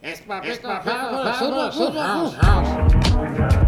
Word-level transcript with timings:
It's 0.00 0.24
my, 0.28 0.40
it's 0.44 0.62
my, 0.62 0.80
my, 0.84 0.84
my, 0.84 1.10
my, 1.10 1.40
my, 1.40 1.50
my, 1.50 1.74
my, 1.74 1.90
my 1.90 2.06
house, 2.06 2.34
house. 2.34 3.67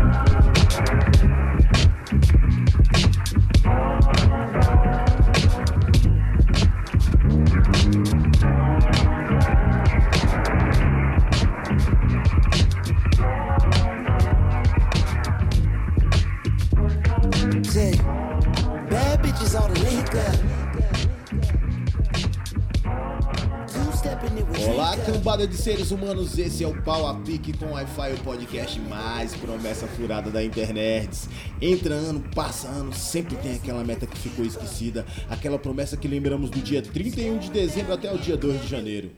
De 25.47 25.57
seres 25.57 25.91
humanos, 25.91 26.39
esse 26.39 26.63
é 26.63 26.69
o 26.69 26.83
Pau 26.83 27.07
a 27.07 27.15
Pique 27.15 27.57
com 27.57 27.73
Wi-Fi, 27.73 28.13
o 28.13 28.21
podcast 28.25 28.81
mais 28.81 29.35
promessa 29.35 29.87
furada 29.87 30.31
da 30.31 30.45
internet. 30.45 31.29
Entra 31.63 31.95
ano, 31.95 32.23
passa 32.35 32.69
ano, 32.69 32.93
sempre 32.93 33.37
tem 33.37 33.55
aquela 33.55 33.83
meta 33.83 34.07
que 34.07 34.19
ficou 34.19 34.45
esquecida, 34.45 35.07
aquela 35.29 35.59
promessa 35.59 35.97
que 35.97 36.07
lembramos 36.07 36.51
do 36.51 36.61
dia 36.61 36.83
31 36.83 37.39
de 37.39 37.51
dezembro 37.51 37.95
até 37.95 38.13
o 38.13 38.19
dia 38.19 38.37
2 38.37 38.63
de 38.63 38.69
janeiro. 38.69 39.13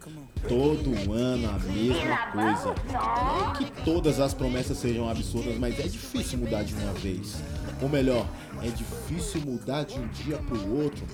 Todo 0.49 1.13
ano 1.13 1.49
a 1.49 1.59
mesma 1.59 2.17
coisa. 2.33 2.75
Não 2.93 3.51
é 3.51 3.57
que 3.57 3.83
todas 3.85 4.21
as 4.21 4.35
promessas 4.35 4.77
sejam 4.79 5.09
absurdas, 5.09 5.57
mas 5.59 5.79
é 5.79 5.85
difícil 5.85 6.39
mudar 6.39 6.63
de 6.63 6.75
uma 6.75 6.93
vez. 6.95 7.37
Ou 7.81 7.89
melhor, 7.89 8.27
é 8.63 8.69
difícil 8.69 9.41
mudar 9.43 9.85
de 9.85 9.99
um 9.99 10.07
dia 10.09 10.39
pro 10.39 10.83
outro. 10.83 11.05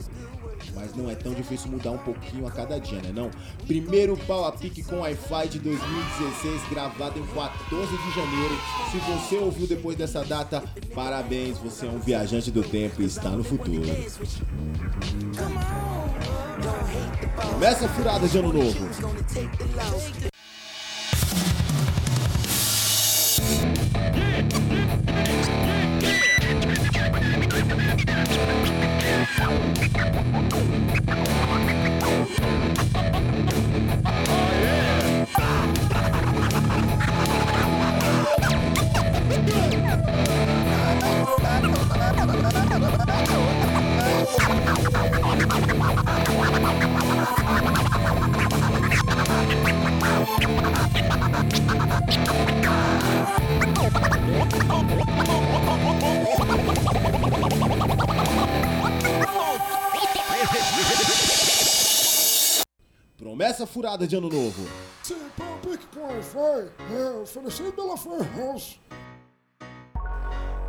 Mas 0.75 0.95
não 0.95 1.11
é 1.11 1.15
tão 1.15 1.33
difícil 1.35 1.71
mudar 1.71 1.93
um 1.93 1.99
pouquinho 1.99 2.47
a 2.47 2.51
cada 2.51 2.79
dia, 2.79 3.01
né 3.01 3.11
não? 3.15 3.31
Primeiro 3.67 4.17
pau 4.17 4.45
a 4.45 4.53
pique 4.53 4.83
com 4.83 5.01
Wi-Fi 5.01 5.49
de 5.49 5.59
2016, 5.59 6.69
gravado 6.71 7.19
em 7.19 7.27
14 7.27 7.87
de 7.87 8.15
janeiro. 8.15 8.55
Se 8.91 8.99
você 8.99 9.37
ouviu 9.37 9.67
depois 9.67 9.97
dessa 9.97 10.25
data, 10.25 10.63
parabéns, 10.95 11.59
você 11.59 11.87
é 11.87 11.91
um 11.91 11.99
viajante 11.99 12.51
do 12.51 12.63
tempo 12.63 13.03
e 13.03 13.07
está 13.07 13.31
no 13.31 13.45
futuro. 13.45 13.83
Começa 16.59 17.28
a 17.67 17.89
furada 17.89 18.29
de 18.29 18.39
ano 18.39 18.53
novo. 18.53 18.89
Promessa 63.49 63.67
furada 63.67 64.07
de 64.07 64.15
ano 64.15 64.29
novo. 64.29 64.69
Sim, 65.03 65.15
é 66.95 67.11
oferecido 67.23 67.73
pela 67.73 67.97
Fair 67.97 68.29
House. 68.37 68.79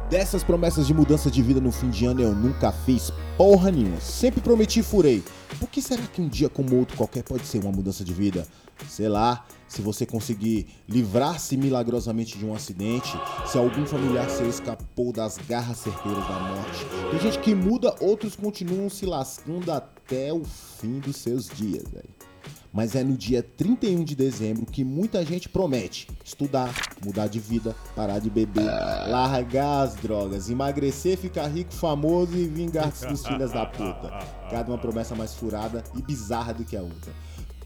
Dessas 0.10 0.46
promessas 0.46 0.88
de 0.88 0.94
mudança 0.94 1.30
de 1.30 1.42
vida 1.42 1.60
no 1.60 1.74
fim 1.74 1.90
de 1.90 2.06
ano 2.06 2.22
eu 2.22 2.34
nunca 2.34 2.72
fiz 2.72 3.12
porra 3.36 3.70
nenhuma. 3.70 4.00
Sempre 4.00 4.40
prometi 4.40 4.80
e 4.80 4.84
furei. 4.84 5.22
Por 5.60 5.68
que 5.68 5.82
será 5.82 6.02
que 6.04 6.22
um 6.22 6.30
dia 6.30 6.48
como 6.48 6.78
outro 6.78 6.96
qualquer 6.96 7.22
pode 7.22 7.46
ser 7.46 7.60
uma 7.62 7.72
mudança 7.74 8.02
de 8.02 8.14
vida? 8.14 8.48
Sei 8.88 9.10
lá, 9.10 9.46
se 9.68 9.82
você 9.82 10.06
conseguir 10.06 10.68
livrar-se 10.88 11.58
milagrosamente 11.58 12.38
de 12.38 12.46
um 12.46 12.56
acidente, 12.56 13.12
se 13.46 13.58
algum 13.58 13.86
familiar 13.86 14.30
seu 14.30 14.48
escapou 14.48 15.12
das 15.12 15.38
garras 15.38 15.80
certeiras 15.80 16.26
da 16.26 16.40
morte. 16.40 16.86
Tem 17.12 17.20
gente 17.20 17.40
que 17.40 17.54
muda, 17.54 17.94
outros 18.00 18.38
continuam 18.38 18.90
se 18.90 19.06
lascando 19.06 19.70
até 19.70 20.32
o 20.32 20.46
fim 20.46 21.00
dos 21.00 21.18
seus 21.18 21.50
dias, 21.50 21.84
velho. 21.90 22.30
Mas 22.72 22.96
é 22.96 23.04
no 23.04 23.18
dia 23.18 23.42
31 23.42 24.04
de 24.04 24.16
dezembro 24.16 24.66
que 24.66 24.84
muita 24.84 25.26
gente 25.26 25.50
promete 25.50 26.08
estudar, 26.24 26.72
mudar 27.04 27.28
de 27.28 27.40
vida, 27.40 27.76
parar 27.96 28.20
de 28.20 28.30
beber, 28.30 28.64
largar 29.08 29.82
as 29.82 29.96
drogas, 29.96 30.50
emagrecer, 30.50 31.18
ficar 31.18 31.48
rico, 31.48 31.74
famoso 31.74 32.38
e 32.38 32.48
vingar 32.48 32.92
dos 32.92 33.26
filhas 33.26 33.52
da 33.52 33.66
puta. 33.66 34.10
Cada 34.52 34.72
uma 34.72 34.78
promessa 34.78 35.16
mais 35.16 35.34
furada 35.34 35.84
e 35.98 36.02
bizarra 36.02 36.54
do 36.54 36.64
que 36.64 36.78
a 36.78 36.82
outra. 36.82 37.12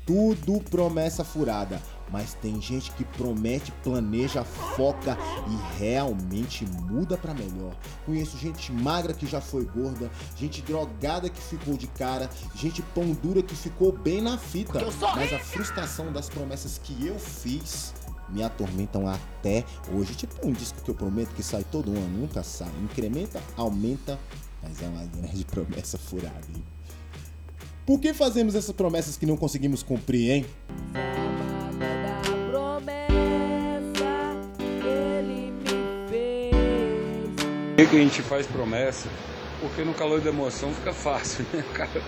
Tudo 0.06 0.60
promessa 0.70 1.24
furada, 1.24 1.82
mas 2.12 2.34
tem 2.34 2.62
gente 2.62 2.92
que 2.92 3.06
promete, 3.06 3.72
planeja, 3.84 4.44
foca 4.44 5.18
e 5.48 5.80
realmente 5.80 6.66
muda 6.66 7.18
pra 7.18 7.34
melhor. 7.34 7.74
Conheço 8.06 8.38
gente 8.38 8.72
magra 8.72 9.14
que 9.14 9.26
já 9.26 9.40
foi 9.40 9.64
gorda, 9.64 10.12
gente 10.36 10.62
drogada 10.62 11.30
que 11.30 11.42
ficou 11.42 11.78
de 11.78 11.88
cara, 11.88 12.30
gente 12.54 12.82
pão 12.82 13.14
dura 13.14 13.42
que 13.42 13.56
ficou 13.56 13.94
bem 13.94 14.22
na 14.22 14.38
fita. 14.38 14.80
Mas 15.16 15.34
a 15.34 15.40
frustração 15.40 16.12
das 16.12 16.30
promessas 16.30 16.78
que 16.78 17.08
eu 17.08 17.18
fiz 17.18 17.94
me 18.30 18.44
atormentam 18.44 19.08
até 19.08 19.64
hoje. 19.92 20.16
Tipo 20.16 20.48
um 20.48 20.52
disco 20.52 20.82
que 20.82 20.92
eu 20.92 20.96
prometo 20.96 21.30
que 21.34 21.44
sai 21.44 21.64
todo 21.64 21.92
ano, 21.92 22.20
nunca 22.20 22.44
sai. 22.44 22.72
Incrementa, 22.84 23.42
aumenta, 23.56 24.20
mas 24.62 24.82
é 24.82 24.88
uma 24.88 25.06
grande 25.06 25.46
promessa 25.46 25.98
furada. 25.98 26.46
Hein? 26.54 26.64
Por 27.86 28.00
que 28.00 28.14
fazemos 28.14 28.56
essas 28.56 28.74
promessas 28.74 29.18
que 29.18 29.26
não 29.26 29.36
conseguimos 29.36 29.84
cumprir, 29.84 30.32
hein? 30.32 30.46
Por 37.70 37.76
que, 37.76 37.88
que 37.88 37.96
a 37.98 38.00
gente 38.00 38.22
faz 38.22 38.48
promessa? 38.48 39.10
Porque 39.60 39.84
no 39.84 39.94
calor 39.94 40.22
da 40.22 40.30
emoção 40.30 40.74
fica 40.74 40.94
fácil, 40.94 41.46
né? 41.52 41.62
O 41.70 41.74
cara, 41.74 42.02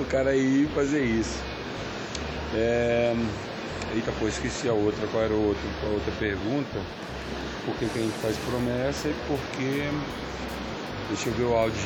o 0.00 0.04
cara 0.04 0.36
ir 0.36 0.68
fazer 0.74 1.02
isso. 1.02 1.38
É... 2.54 3.14
Eita, 3.94 4.12
pô, 4.18 4.28
esqueci 4.28 4.68
a 4.68 4.74
outra. 4.74 5.06
Qual 5.06 5.22
era 5.22 5.32
a 5.32 5.36
outra, 5.36 5.62
a 5.84 5.86
outra 5.86 6.12
pergunta? 6.18 6.80
Por 7.64 7.74
que, 7.76 7.88
que 7.88 7.98
a 7.98 8.02
gente 8.02 8.18
faz 8.18 8.36
promessa 8.38 9.08
e 9.08 9.14
porque. 9.26 9.88
Deixa 11.08 11.30
eu 11.30 11.34
ver 11.34 11.44
o 11.44 11.54
áudio. 11.54 11.84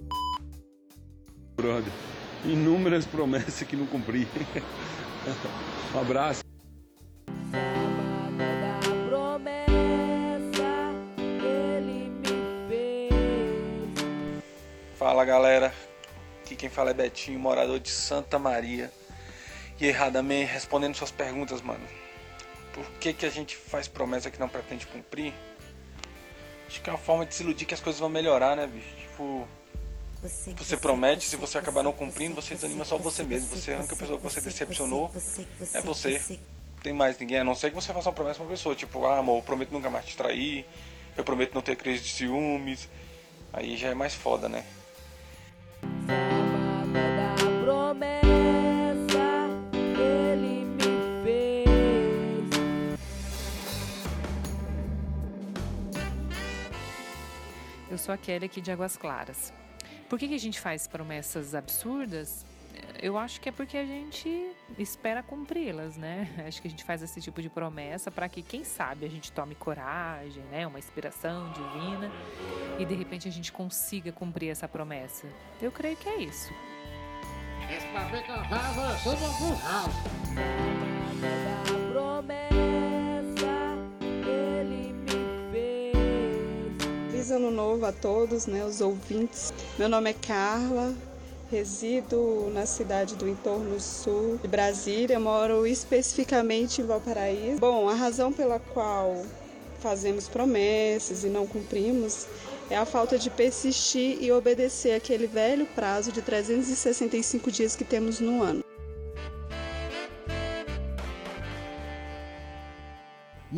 Brother. 1.57 2.08
Inúmeras 2.45 3.05
promessas 3.05 3.63
que 3.67 3.77
não 3.77 3.87
cumpri. 3.87 4.27
um 5.95 6.01
abraço. 6.01 6.43
Fala 14.97 15.25
galera, 15.25 15.73
aqui 16.43 16.55
quem 16.55 16.69
fala 16.69 16.91
é 16.91 16.95
Betinho, 16.95 17.39
morador 17.39 17.79
de 17.79 17.91
Santa 17.91 18.39
Maria. 18.39 18.93
E 19.81 19.87
erradamente 19.87 20.53
respondendo 20.53 20.95
suas 20.97 21.11
perguntas, 21.11 21.63
mano. 21.63 21.87
Por 22.73 22.85
que, 23.01 23.13
que 23.13 23.27
a 23.27 23.31
gente 23.31 23.57
faz 23.57 23.89
promessa 23.89 24.31
que 24.31 24.39
não 24.39 24.49
pretende 24.49 24.87
cumprir? 24.87 25.33
Acho 26.67 26.83
que 26.83 26.91
é 26.91 26.93
uma 26.93 26.99
forma 26.99 27.25
de 27.25 27.35
se 27.35 27.43
iludir 27.43 27.65
que 27.65 27.75
as 27.75 27.81
coisas 27.81 27.99
vão 27.99 28.09
melhorar, 28.09 28.57
né, 28.57 28.67
bicho? 28.67 28.95
Tipo, 28.97 29.49
você 30.21 30.77
promete, 30.77 31.29
se 31.29 31.37
você 31.37 31.59
acabar 31.59 31.83
não 31.85 31.93
cumprindo, 31.93 32.35
você 32.35 32.55
desanima 32.55 32.85
só 32.85 32.99
você 32.99 33.23
mesmo. 33.23 33.49
Você, 33.49 33.73
a 33.73 33.79
única 33.79 33.95
pessoa 33.95 34.19
que 34.19 34.25
você 34.25 34.41
decepcionou 34.41 35.13
é 35.73 35.81
você. 35.81 36.21
Não 36.29 36.83
tem 36.83 36.93
mais 36.93 37.19
ninguém, 37.19 37.39
a 37.39 37.45
não 37.45 37.55
ser 37.55 37.71
que 37.71 37.77
você 37.77 37.93
faça 37.93 38.09
uma 38.09 38.15
promessa 38.15 38.37
pra 38.37 38.45
uma 38.45 38.51
pessoa. 38.51 38.75
Tipo, 38.75 39.07
ah, 39.07 39.19
amor, 39.19 39.39
eu 39.39 39.43
prometo 39.43 39.71
nunca 39.71 39.89
mais 39.89 40.07
te 40.07 40.17
trair. 40.17 40.67
Eu 41.17 41.23
prometo 41.23 41.55
não 41.55 41.63
ter 41.63 41.77
crise 41.77 42.03
de 42.03 42.11
ciúmes. 42.11 42.89
Aí 43.53 43.77
já 43.77 43.89
é 43.89 43.95
mais 43.95 44.15
foda, 44.15 44.49
né? 44.49 44.65
Eu 57.91 57.97
sou 57.97 58.15
a 58.15 58.19
Kelly 58.19 58.47
aqui 58.47 58.61
de 58.61 58.71
Águas 58.71 58.97
Claras. 58.97 59.53
Por 60.09 60.19
que, 60.19 60.29
que 60.29 60.35
a 60.35 60.39
gente 60.39 60.59
faz 60.59 60.87
promessas 60.87 61.55
absurdas? 61.55 62.47
Eu 63.01 63.19
acho 63.19 63.41
que 63.41 63.49
é 63.49 63.53
porque 63.53 63.77
a 63.77 63.85
gente 63.85 64.51
espera 64.79 65.23
cumpri-las, 65.23 65.97
né? 65.97 66.29
Acho 66.47 66.61
que 66.63 66.69
a 66.69 66.71
gente 66.71 66.85
faz 66.85 67.03
esse 67.03 67.21
tipo 67.21 67.43
de 67.43 67.49
promessa 67.49 68.11
para 68.11 68.29
que, 68.29 68.43
quem 68.43 68.65
sabe, 68.65 69.05
a 69.05 69.09
gente 69.09 69.31
tome 69.33 69.55
coragem, 69.55 70.43
né? 70.45 70.67
Uma 70.67 70.79
inspiração 70.79 71.53
divina 71.53 72.11
e 72.79 72.85
de 72.85 72.95
repente 72.95 73.29
a 73.29 73.31
gente 73.31 73.53
consiga 73.53 74.11
cumprir 74.13 74.51
essa 74.51 74.67
promessa. 74.67 75.27
Eu 75.61 75.71
creio 75.71 75.97
que 75.97 76.09
é 76.09 76.23
isso. 76.23 76.53
Es 77.71 77.85
feliz 87.29 87.31
ano 87.31 87.51
novo 87.51 87.85
a 87.85 87.93
todos, 87.93 88.47
né, 88.47 88.65
os 88.65 88.81
ouvintes. 88.81 89.53
Meu 89.79 89.89
nome 89.89 90.11
é 90.11 90.13
Carla, 90.15 90.95
resido 91.51 92.51
na 92.53 92.65
cidade 92.65 93.15
do 93.17 93.29
entorno 93.29 93.79
sul 93.79 94.39
de 94.43 94.49
Brasília, 94.49 95.21
moro 95.21 95.67
especificamente 95.67 96.81
em 96.81 96.87
Valparaíso. 96.87 97.61
Bom, 97.61 97.89
a 97.89 97.95
razão 97.95 98.33
pela 98.33 98.59
qual 98.59 99.23
fazemos 99.81 100.29
promessas 100.29 101.23
e 101.25 101.29
não 101.29 101.47
cumprimos 101.47 102.27
é 102.71 102.77
a 102.77 102.85
falta 102.85 103.19
de 103.19 103.31
persistir 103.31 104.19
e 104.23 104.33
obedecer 104.33 104.95
aquele 104.95 105.27
velho 105.27 105.67
prazo 105.75 106.11
de 106.11 106.23
365 106.23 107.51
dias 107.51 107.77
que 107.77 107.85
temos 107.85 108.21
no 108.21 108.43
ano. 108.43 108.68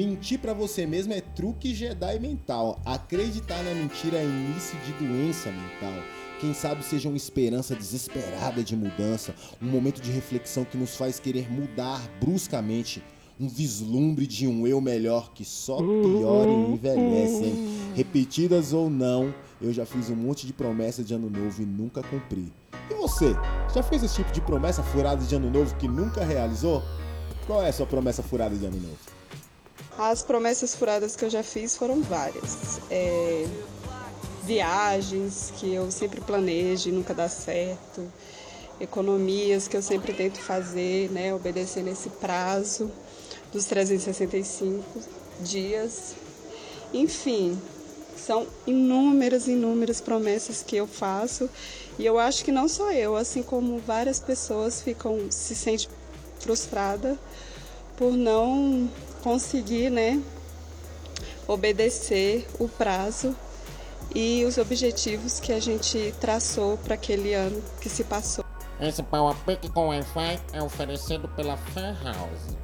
Mentir 0.01 0.39
pra 0.39 0.55
você 0.55 0.87
mesmo 0.87 1.13
é 1.13 1.21
truque 1.21 1.75
Jedi 1.75 2.19
mental. 2.19 2.81
Acreditar 2.87 3.63
na 3.63 3.75
mentira 3.75 4.17
é 4.17 4.25
início 4.25 4.79
de 4.79 4.95
doença 4.95 5.51
mental. 5.51 5.93
Quem 6.41 6.55
sabe 6.55 6.83
seja 6.83 7.11
uma 7.11 7.19
esperança 7.19 7.77
desesperada 7.77 8.65
de 8.65 8.75
mudança, 8.75 9.35
um 9.61 9.67
momento 9.67 10.01
de 10.01 10.11
reflexão 10.11 10.65
que 10.65 10.79
nos 10.79 10.97
faz 10.97 11.21
querer 11.21 11.53
mudar 11.53 12.01
bruscamente, 12.19 13.05
um 13.39 13.47
vislumbre 13.47 14.27
de 14.27 14.49
um 14.49 14.67
eu 14.67 14.81
melhor 14.81 15.35
que 15.35 15.45
só 15.45 15.77
piora 15.77 16.51
e 16.51 16.73
envelhece, 16.73 17.45
hein? 17.45 17.93
Repetidas 17.95 18.73
ou 18.73 18.89
não, 18.89 19.35
eu 19.61 19.71
já 19.71 19.85
fiz 19.85 20.09
um 20.09 20.17
monte 20.17 20.47
de 20.47 20.55
promessa 20.55 21.05
de 21.05 21.13
ano 21.13 21.29
novo 21.29 21.61
e 21.61 21.67
nunca 21.67 22.03
cumpri. 22.03 22.51
E 22.91 22.95
você? 22.95 23.37
Já 23.75 23.83
fez 23.83 24.03
esse 24.03 24.15
tipo 24.15 24.33
de 24.33 24.41
promessa 24.41 24.83
furada 24.83 25.23
de 25.23 25.35
ano 25.35 25.51
novo 25.51 25.77
que 25.77 25.87
nunca 25.87 26.25
realizou? 26.25 26.83
Qual 27.47 27.63
é 27.63 27.69
a 27.69 27.73
sua 27.73 27.85
promessa 27.85 28.23
furada 28.23 28.57
de 28.57 28.65
ano 28.65 28.81
novo? 28.81 29.21
As 30.01 30.23
promessas 30.23 30.75
furadas 30.75 31.15
que 31.15 31.27
eu 31.27 31.29
já 31.29 31.43
fiz 31.43 31.77
foram 31.77 32.01
várias. 32.01 32.81
É, 32.91 33.47
viagens 34.45 35.53
que 35.59 35.75
eu 35.75 35.91
sempre 35.91 36.23
planejo 36.23 36.89
e 36.89 36.93
nunca 36.93 37.13
dá 37.13 37.29
certo. 37.29 38.11
Economias 38.81 39.69
que 39.69 39.77
eu 39.77 39.83
sempre 39.83 40.15
tento 40.15 40.41
fazer, 40.41 41.11
né, 41.11 41.35
obedecendo 41.35 41.89
esse 41.89 42.09
prazo 42.09 42.91
dos 43.53 43.67
365 43.67 44.83
dias. 45.41 46.15
Enfim, 46.95 47.61
são 48.17 48.47
inúmeras, 48.67 49.49
inúmeras 49.49 50.01
promessas 50.01 50.63
que 50.63 50.77
eu 50.77 50.87
faço 50.87 51.47
e 51.99 52.07
eu 52.07 52.19
acho 52.19 52.43
que 52.43 52.51
não 52.51 52.71
só 52.71 52.91
eu, 52.91 53.17
assim 53.17 53.43
como 53.43 53.79
várias 53.81 54.19
pessoas 54.19 54.81
ficam 54.81 55.31
se 55.31 55.55
sentem 55.55 55.91
frustrada 56.39 57.19
por 57.99 58.13
não 58.13 58.89
conseguir, 59.21 59.91
né, 59.91 60.23
obedecer 61.47 62.47
o 62.59 62.69
prazo 62.69 63.35
e 64.15 64.45
os 64.45 64.59
objetivos 64.59 65.39
que 65.39 65.53
a 65.53 65.61
gente 65.61 66.15
traçou 66.21 66.77
para 66.79 66.95
aquele 66.95 67.35
ano 67.35 67.63
que 67.81 67.89
se 67.89 68.05
passou. 68.05 68.45
Esse 68.81 69.03
Power 69.03 69.37
Pick 69.45 69.71
com 69.73 69.89
Wi-Fi 69.89 70.41
é 70.53 70.63
oferecido 70.63 71.29
pela 71.29 71.57
Fan 71.57 71.97
House. 72.03 72.57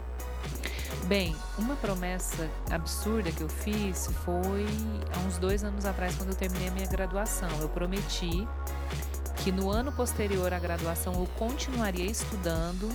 Bem, 1.05 1.37
uma 1.56 1.76
promessa 1.76 2.50
absurda 2.70 3.31
que 3.31 3.43
eu 3.43 3.49
fiz 3.49 4.09
foi 4.25 4.67
há 5.14 5.19
uns 5.29 5.38
dois 5.38 5.62
anos 5.62 5.85
atrás, 5.85 6.17
quando 6.17 6.31
eu 6.31 6.35
terminei 6.35 6.69
a 6.69 6.70
minha 6.73 6.87
graduação. 6.88 7.49
Eu 7.61 7.69
prometi 7.69 8.49
que 9.44 9.52
no 9.52 9.70
ano 9.70 9.93
posterior 9.93 10.52
à 10.52 10.59
graduação 10.59 11.12
eu 11.12 11.29
continuaria 11.38 12.11
estudando, 12.11 12.91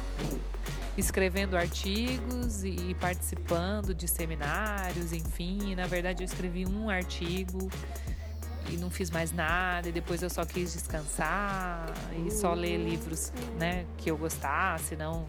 escrevendo 0.98 1.56
artigos 1.56 2.64
e 2.64 2.96
participando 3.00 3.94
de 3.94 4.08
seminários, 4.08 5.14
enfim. 5.14 5.76
Na 5.76 5.88
verdade, 5.88 6.24
eu 6.24 6.26
escrevi 6.26 6.66
um 6.66 6.90
artigo 6.90 7.70
e 8.70 8.78
não 8.78 8.90
fiz 8.90 9.10
mais 9.10 9.32
nada. 9.32 9.90
E 9.90 9.92
depois 9.92 10.22
eu 10.22 10.30
só 10.30 10.46
quis 10.46 10.74
descansar 10.74 11.86
e 12.26 12.32
só 12.32 12.54
ler 12.54 12.78
livros, 12.78 13.32
né, 13.58 13.86
que 13.98 14.12
eu 14.12 14.18
gostasse, 14.18 14.96
não 14.96 15.26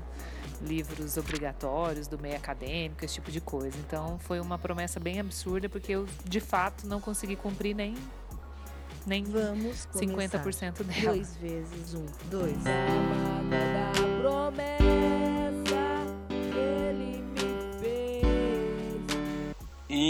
livros 0.60 1.16
obrigatórios 1.16 2.06
do 2.06 2.18
meio 2.18 2.36
acadêmico, 2.36 3.04
esse 3.04 3.14
tipo 3.14 3.30
de 3.30 3.40
coisa. 3.40 3.76
Então 3.86 4.18
foi 4.20 4.40
uma 4.40 4.58
promessa 4.58 5.00
bem 5.00 5.18
absurda 5.20 5.68
porque 5.68 5.92
eu 5.92 6.06
de 6.24 6.40
fato 6.40 6.86
não 6.86 7.00
consegui 7.00 7.36
cumprir 7.36 7.74
nem 7.74 7.94
nem 9.04 9.24
Vamos 9.24 9.88
50% 9.94 10.84
dela. 10.84 11.14
Dois 11.16 11.36
vezes 11.36 11.94
um, 11.94 12.06
dois. 12.30 12.56
da 12.62 13.92
promessa 14.20 14.81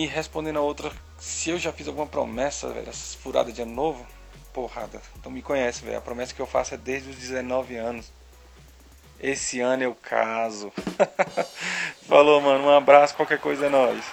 Respondendo 0.07 0.59
a 0.59 0.63
outra, 0.63 0.93
se 1.19 1.51
eu 1.51 1.59
já 1.59 1.73
fiz 1.73 1.89
alguma 1.89 2.07
promessa, 2.07 2.69
velho, 2.69 2.89
essas 2.89 3.15
furadas 3.15 3.55
de 3.55 3.63
ano 3.63 3.73
novo, 3.73 4.07
porrada, 4.53 5.01
então 5.19 5.31
me 5.31 5.43
conhece, 5.43 5.85
velho. 5.85 5.99
A 5.99 6.01
promessa 6.01 6.35
que 6.35 6.41
eu 6.41 6.47
faço 6.47 6.75
é 6.75 6.77
desde 6.77 7.11
os 7.11 7.17
19 7.17 7.77
anos. 7.77 8.13
Esse 9.21 9.61
ano 9.61 9.85
eu 9.85 9.95
caso. 9.95 10.73
Falou, 12.09 12.41
mano. 12.41 12.65
Um 12.65 12.77
abraço, 12.77 13.15
qualquer 13.15 13.39
coisa 13.39 13.67
é 13.67 13.69
nóis. 13.69 14.05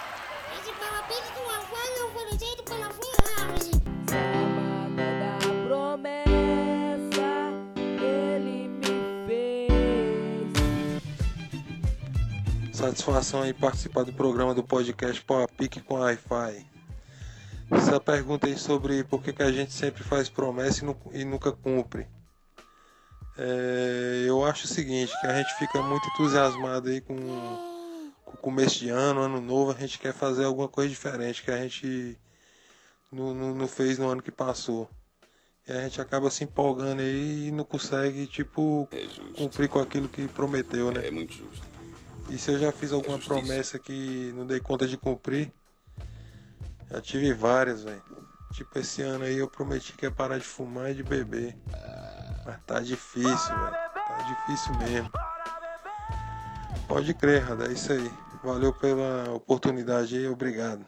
Satisfação 12.90 13.46
em 13.46 13.54
participar 13.54 14.04
do 14.04 14.12
programa 14.12 14.52
do 14.56 14.64
podcast 14.64 15.22
Power 15.22 15.48
Pick 15.48 15.80
com 15.84 16.00
Wi-Fi. 16.00 16.66
Essa 17.70 18.00
pergunta 18.00 18.48
aí 18.48 18.58
sobre 18.58 19.04
por 19.04 19.22
que, 19.22 19.32
que 19.32 19.44
a 19.44 19.52
gente 19.52 19.72
sempre 19.72 20.04
faz 20.04 20.28
promessa 20.28 20.84
e, 20.84 20.88
nu- 20.88 20.98
e 21.14 21.24
nunca 21.24 21.52
cumpre. 21.52 22.08
É, 23.38 24.26
eu 24.28 24.44
acho 24.44 24.66
o 24.66 24.68
seguinte, 24.68 25.14
que 25.22 25.28
a 25.28 25.38
gente 25.38 25.54
fica 25.60 25.84
muito 25.84 26.04
entusiasmado 26.08 26.90
aí 26.90 27.00
com, 27.00 27.16
com 28.26 28.34
o 28.34 28.38
começo 28.38 28.80
de 28.80 28.90
ano, 28.90 29.22
ano 29.22 29.40
novo, 29.40 29.70
a 29.70 29.80
gente 29.80 30.00
quer 30.00 30.12
fazer 30.12 30.46
alguma 30.46 30.68
coisa 30.68 30.90
diferente 30.90 31.44
que 31.44 31.52
a 31.52 31.58
gente 31.58 32.18
não, 33.12 33.36
não, 33.36 33.54
não 33.54 33.68
fez 33.68 34.00
no 34.00 34.10
ano 34.10 34.24
que 34.24 34.32
passou. 34.32 34.90
E 35.68 35.72
a 35.72 35.82
gente 35.82 36.02
acaba 36.02 36.32
se 36.32 36.44
empolgando 36.44 37.02
aí 37.02 37.50
e 37.50 37.52
não 37.52 37.64
consegue, 37.64 38.26
tipo, 38.26 38.90
cumprir 39.38 39.70
com 39.70 39.78
aquilo 39.78 40.10
que 40.10 40.28
prometeu, 40.28 40.92
né? 40.92 41.06
É 41.06 41.12
muito 41.12 41.34
justo. 41.34 41.69
E 42.30 42.38
se 42.38 42.52
eu 42.52 42.60
já 42.60 42.72
fiz 42.72 42.92
alguma 42.92 43.18
promessa 43.18 43.80
que 43.80 44.32
não 44.36 44.46
dei 44.46 44.60
conta 44.60 44.88
de 44.88 44.98
cumprir, 44.98 45.52
já 46.92 47.02
tive 47.02 47.34
várias, 47.34 47.84
velho. 47.84 48.02
Tipo, 48.54 48.80
esse 48.80 49.02
ano 49.02 49.26
aí 49.26 49.38
eu 49.38 49.48
prometi 49.48 49.94
que 49.94 50.06
ia 50.06 50.12
parar 50.12 50.38
de 50.38 50.44
fumar 50.44 50.92
e 50.92 50.96
de 50.96 51.04
beber. 51.04 51.56
Mas 52.46 52.58
tá 52.66 52.80
difícil, 52.80 53.30
velho. 53.30 53.72
Tá 53.94 54.26
difícil 54.28 54.76
mesmo. 54.76 55.12
Pode 56.88 57.14
crer, 57.14 57.44
Rada, 57.44 57.68
é 57.68 57.74
isso 57.74 57.92
aí. 57.92 58.12
Valeu 58.44 58.74
pela 58.74 59.32
oportunidade 59.34 60.18
aí, 60.18 60.28
obrigado. 60.28 60.86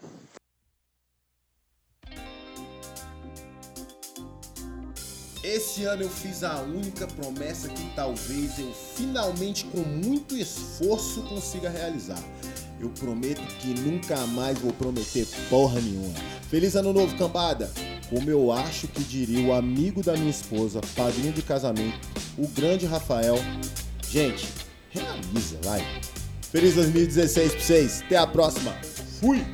Esse 5.54 5.84
ano 5.84 6.04
eu 6.04 6.10
fiz 6.10 6.46
a 6.46 6.62
única 6.62 7.06
promessa 7.06 7.68
que 7.68 7.84
talvez 7.94 8.58
eu 8.58 8.72
finalmente, 8.96 9.66
com 9.66 9.80
muito 9.80 10.34
esforço, 10.38 11.24
consiga 11.24 11.70
realizar. 11.70 12.24
Eu 12.80 12.88
prometo 12.92 13.42
que 13.60 13.78
nunca 13.82 14.16
mais 14.28 14.58
vou 14.60 14.72
prometer 14.72 15.28
porra 15.50 15.82
nenhuma. 15.82 16.18
Feliz 16.50 16.74
ano 16.78 16.94
novo, 16.94 17.18
cambada! 17.18 17.70
Como 18.10 18.30
eu 18.30 18.50
acho 18.50 18.88
que 18.88 19.04
diria 19.04 19.46
o 19.46 19.52
amigo 19.52 20.02
da 20.02 20.14
minha 20.14 20.32
esposa, 20.32 20.80
padrinho 20.96 21.34
de 21.34 21.42
casamento, 21.42 22.00
o 22.38 22.48
grande 22.48 22.86
Rafael. 22.86 23.36
Gente, 24.10 24.48
realiza, 24.90 25.58
vai! 25.64 25.86
Feliz 26.50 26.76
2016 26.76 27.52
pra 27.52 27.62
vocês! 27.62 28.02
Até 28.06 28.16
a 28.16 28.26
próxima! 28.26 28.72
Fui! 29.20 29.46